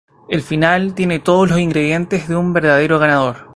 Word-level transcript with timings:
El 0.29 0.41
final 0.41 0.95
tiene 0.95 1.19
todos 1.19 1.51
los 1.51 1.59
ingredientes 1.59 2.27
de 2.27 2.35
un 2.35 2.53
verdadero 2.53 2.97
ganador. 2.97 3.47